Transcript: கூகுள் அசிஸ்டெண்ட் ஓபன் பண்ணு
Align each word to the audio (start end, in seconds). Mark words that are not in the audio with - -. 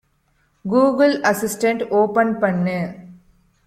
கூகுள் 0.65 1.15
அசிஸ்டெண்ட் 1.21 1.83
ஓபன் 1.91 2.33
பண்ணு 2.39 2.79